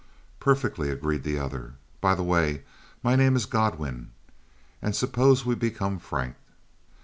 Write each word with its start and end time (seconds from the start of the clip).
"Perfectly," 0.39 0.89
agreed 0.89 1.21
the 1.21 1.37
other. 1.37 1.73
"By 2.01 2.15
the 2.15 2.23
way, 2.23 2.63
my 3.03 3.15
name 3.15 3.35
is 3.35 3.45
Godwin. 3.45 4.09
And 4.81 4.95
suppose 4.95 5.45
we 5.45 5.53
become 5.53 5.99
frank. 5.99 6.33